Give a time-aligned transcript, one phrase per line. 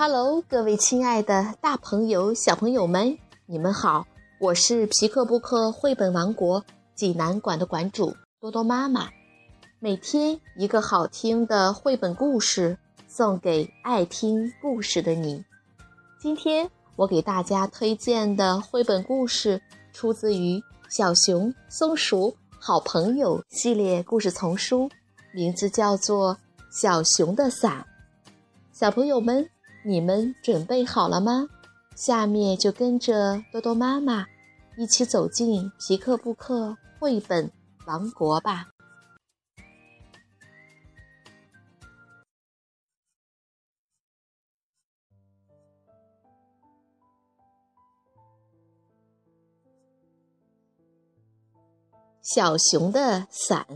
[0.00, 4.06] Hello，各位亲爱的大朋友、小朋友们，你们好！
[4.38, 9.08] 我是皮克布克绘本王国济南馆的馆主多多妈妈。
[9.80, 15.44] 每天一个好听的绘本故事，送给爱听故事的你。
[16.20, 19.60] 今天我给大家推荐的绘本故事，
[19.92, 20.58] 出自于
[20.88, 24.88] 《小熊松鼠好朋友》系列故事丛书，
[25.34, 26.36] 名字叫做
[26.70, 27.84] 《小熊的伞》。
[28.72, 29.50] 小朋友们。
[29.88, 31.48] 你们准备好了吗？
[31.96, 34.26] 下面就跟着多多妈妈
[34.76, 37.50] 一起走进皮克布克绘本
[37.86, 38.68] 王国吧。
[52.20, 53.66] 小熊的伞，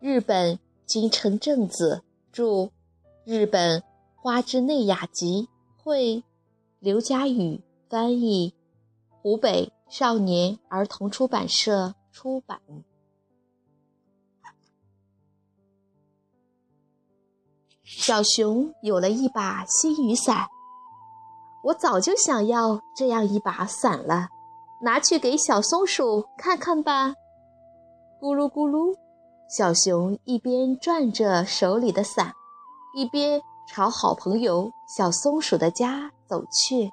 [0.00, 2.02] 日本金城正子
[2.32, 2.72] 著，
[3.24, 3.89] 日本。
[4.22, 5.48] 花之内雅集
[5.82, 6.22] 会，
[6.78, 8.54] 刘佳宇翻译，
[9.08, 12.60] 湖北少年儿童出版社出版。
[17.82, 20.46] 小熊有了一把新雨伞，
[21.64, 24.28] 我早就想要这样一把伞了，
[24.82, 27.14] 拿去给小松鼠看看吧。
[28.20, 28.94] 咕噜咕噜，
[29.48, 32.34] 小熊一边转着手里的伞，
[32.94, 33.40] 一边。
[33.72, 36.90] 朝好朋友小松鼠的家走去。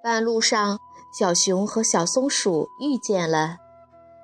[0.00, 0.78] 半路上，
[1.18, 3.56] 小熊和小松鼠遇见了。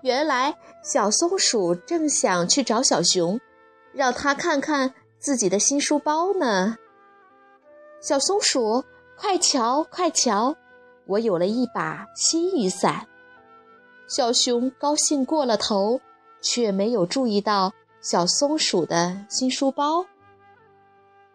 [0.04, 3.40] 原来，小松鼠正想去找小熊，
[3.92, 6.76] 让他看看自己的新书包呢。
[8.00, 8.84] 小松鼠，
[9.18, 10.54] 快瞧，快瞧，
[11.08, 13.08] 我有了一把新雨伞。
[14.06, 16.00] 小熊高兴过了头，
[16.40, 20.06] 却没有注意到小松鼠的新书包。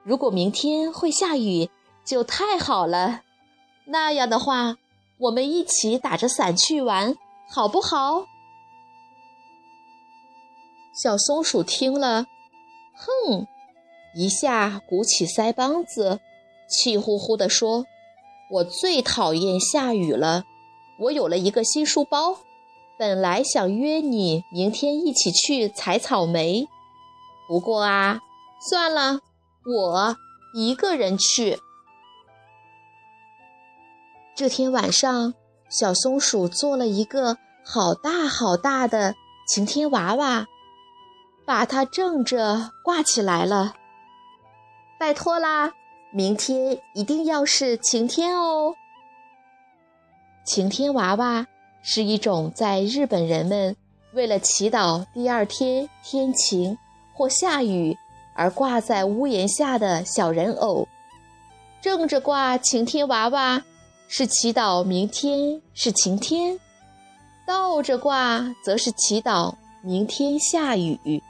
[0.03, 1.69] 如果明天会下雨，
[2.03, 3.21] 就太好了。
[3.85, 4.77] 那样的话，
[5.19, 7.15] 我们一起打着伞去玩，
[7.47, 8.25] 好不好？
[10.93, 12.25] 小松鼠听了，
[12.95, 13.47] 哼，
[14.15, 16.19] 一下鼓起腮帮子，
[16.67, 17.85] 气呼呼地说
[18.51, 20.43] ：“我最讨厌下雨了。
[20.99, 22.39] 我有了一个新书包，
[22.97, 26.67] 本来想约你明天一起去采草莓，
[27.47, 28.19] 不过啊，
[28.69, 29.21] 算了。”
[29.65, 30.17] 我
[30.53, 31.59] 一个人去。
[34.35, 35.33] 这天晚上，
[35.69, 39.13] 小松鼠做了一个好大好大的
[39.47, 40.47] 晴天娃娃，
[41.45, 43.75] 把它正着挂起来了。
[44.97, 45.73] 拜托啦，
[46.11, 48.75] 明天一定要是晴天哦！
[50.43, 51.45] 晴天娃娃
[51.83, 53.75] 是一种在日本人们
[54.13, 56.75] 为了祈祷第二天天晴
[57.13, 57.95] 或下雨。
[58.33, 60.87] 而挂在屋檐下的小人偶，
[61.81, 63.63] 正着挂晴天娃娃，
[64.07, 66.57] 是祈祷明天是晴天；
[67.45, 71.21] 倒着挂则是祈祷明天下雨。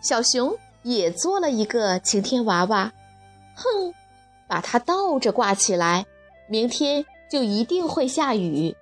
[0.00, 2.92] 小熊也做了一个晴天娃娃，
[3.56, 3.94] 哼，
[4.46, 6.06] 把它倒着挂起来，
[6.46, 8.76] 明天就一定会下雨。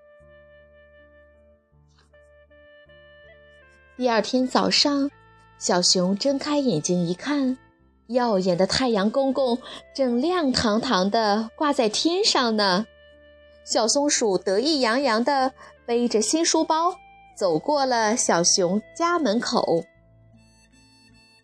[3.96, 5.10] 第二天早上。
[5.62, 7.56] 小熊睁开眼睛一看，
[8.08, 9.56] 耀眼的太阳公公
[9.94, 12.84] 正亮堂堂的挂在天上呢。
[13.64, 15.52] 小松鼠得意洋洋地
[15.86, 16.96] 背着新书包
[17.38, 19.84] 走过了小熊家门口。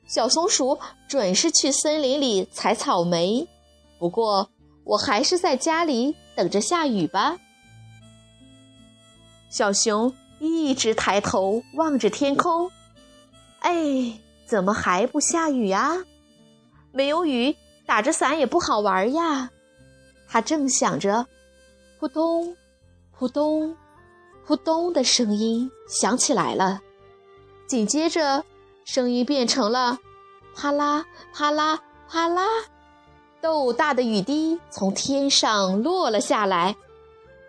[0.09, 3.47] 小松鼠准是去森林里采草莓，
[4.01, 4.51] 不过
[4.83, 7.37] 我还是在家里等着下雨吧。
[9.49, 12.69] 小熊一直抬头望着天空。
[13.61, 16.05] 哎，怎么还不下雨呀？
[16.93, 19.51] 没有雨，打着伞也不好玩呀。
[20.29, 21.27] 他正想着，
[21.99, 22.57] 扑通、
[23.13, 23.77] 扑通、
[24.47, 26.81] 扑通的声音响起来了。
[27.67, 28.45] 紧接着，
[28.85, 29.99] 声音变成了
[30.55, 31.05] 啪啦、
[31.35, 32.47] 啪啦、啪啦，
[33.41, 36.77] 豆大的雨滴从天上落了下来。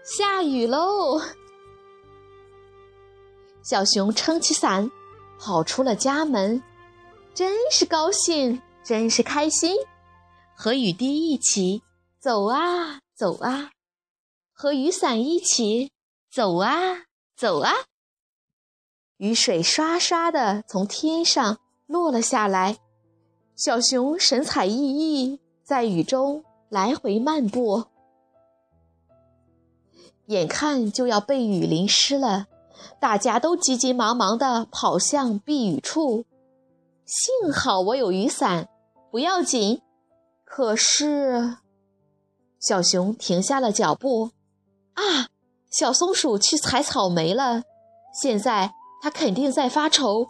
[0.03, 1.21] 下雨喽！
[3.61, 4.89] 小熊撑起伞。
[5.39, 6.61] 跑出了家门，
[7.33, 9.73] 真是高兴，真是开心，
[10.53, 11.81] 和雨滴一起
[12.19, 13.71] 走啊走啊，
[14.51, 15.91] 和雨伞一起
[16.29, 17.05] 走啊
[17.37, 17.71] 走啊。
[19.17, 22.77] 雨水刷刷的从天上落了下来，
[23.55, 27.85] 小熊神采奕奕，在雨中来回漫步，
[30.27, 32.47] 眼看就要被雨淋湿了。
[32.99, 36.25] 大家都急急忙忙地跑向避雨处。
[37.05, 38.69] 幸好我有雨伞，
[39.11, 39.81] 不要紧。
[40.45, 41.57] 可是，
[42.59, 44.31] 小熊停下了脚步。
[44.93, 45.29] 啊，
[45.71, 47.63] 小松鼠去采草莓了。
[48.13, 50.27] 现在它肯定在发愁，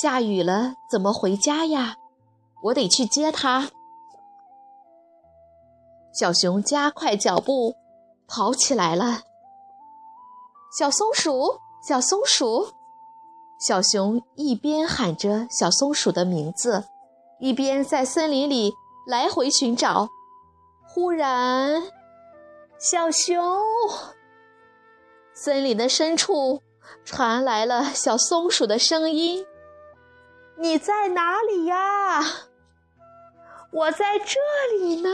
[0.00, 1.96] 下雨了怎么回家呀？
[2.64, 3.70] 我得去接它。
[6.12, 7.76] 小熊加快脚步，
[8.26, 9.20] 跑起来了。
[10.78, 12.72] 小松鼠，小松鼠，
[13.60, 16.82] 小熊一边喊着小松鼠的名字，
[17.38, 18.74] 一边在森林里
[19.06, 20.08] 来回寻找。
[20.82, 21.84] 忽然，
[22.76, 23.40] 小熊，
[25.32, 26.60] 森林的深处
[27.04, 29.46] 传来了小松鼠的声音
[30.58, 32.20] ：“你在哪里呀
[33.70, 34.40] ？”“我在这
[34.76, 35.08] 里呢。”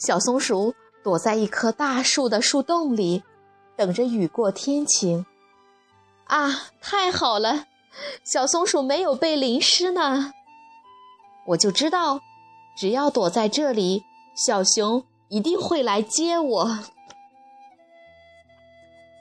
[0.00, 0.74] 小松鼠
[1.04, 3.22] 躲在一棵大树的树洞里，
[3.76, 5.26] 等着雨过天晴。
[6.24, 7.66] 啊，太好了！
[8.24, 10.32] 小松鼠没有被淋湿呢。
[11.48, 12.20] 我就知道，
[12.76, 14.02] 只要躲在这里，
[14.34, 16.78] 小熊一定会来接我。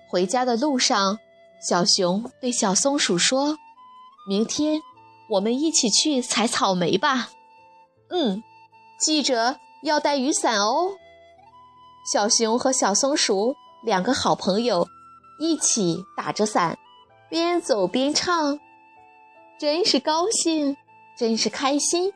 [0.10, 1.20] 回家的路上，
[1.60, 3.58] 小熊对小松鼠说
[4.26, 4.82] ：“明天
[5.32, 7.30] 我们一起去采草莓吧。”
[8.10, 8.42] 嗯，
[8.98, 9.60] 记着。
[9.84, 10.94] 要带雨伞哦！
[12.04, 14.88] 小熊和小松鼠两个好朋友
[15.40, 16.78] 一起打着伞，
[17.30, 18.60] 边走边唱，
[19.58, 20.76] 真是高兴，
[21.18, 22.14] 真是开心。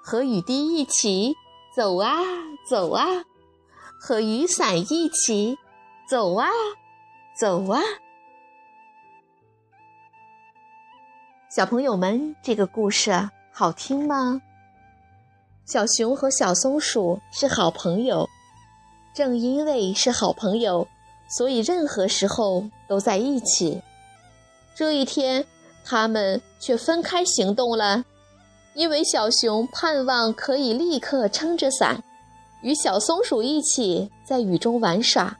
[0.00, 1.34] 和雨滴一起
[1.74, 2.16] 走啊
[2.68, 3.24] 走啊，
[4.00, 5.58] 和雨伞一起
[6.08, 6.48] 走啊
[7.36, 7.82] 走啊。
[11.50, 14.40] 小朋友们，这个故事好听吗？
[15.66, 18.28] 小熊和小松鼠是好朋友，
[19.14, 20.86] 正因为是好朋友，
[21.28, 23.82] 所以任何时候都在一起。
[24.74, 25.44] 这一天，
[25.84, 28.04] 他们却分开行动了，
[28.74, 32.02] 因为小熊盼望可以立刻撑着伞，
[32.62, 35.36] 与小松鼠一起在雨中玩耍；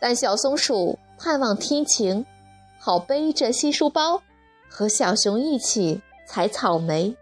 [0.00, 2.24] 但小松鼠盼望天晴，
[2.78, 4.22] 好背着新书包
[4.68, 7.14] 和小熊一起采草莓。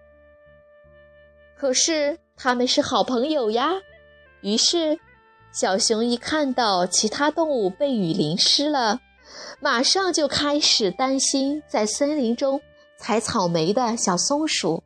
[1.57, 3.73] 可是他们是好朋友呀，
[4.43, 4.99] 于是
[5.59, 9.01] 小熊一看到其他动物被雨淋湿了，
[9.59, 12.61] 马上就开始担心在森林中
[12.99, 14.83] 采草莓的小松鼠。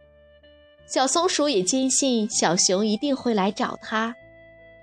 [0.87, 4.15] 小松鼠也坚信小熊一定会来找它，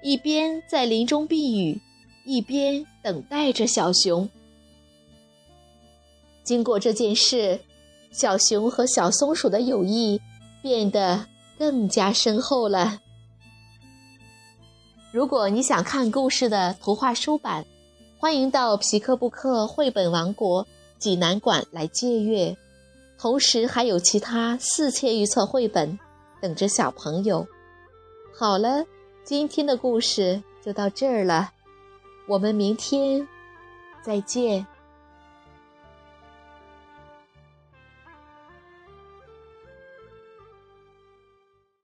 [0.04, 1.80] 一边在林中避雨，
[2.25, 4.30] 一边等待着小熊。
[6.44, 7.62] 经过这件事，
[8.12, 10.19] 小熊和小松鼠的友谊
[10.62, 11.28] 变得。
[11.60, 13.01] 更加深厚了。
[15.12, 17.65] 如果你想看故事的图画书版，
[18.19, 20.68] 欢迎到皮克布克绘本王国
[21.00, 22.56] 济南馆来借阅。
[23.18, 25.98] 同时还有其他四千余册绘本
[26.42, 27.48] 等着小朋友。
[28.38, 28.86] 好了，
[29.24, 31.51] 今天的故事就到这儿了，
[32.27, 33.27] 我们明天
[34.03, 34.68] 再见。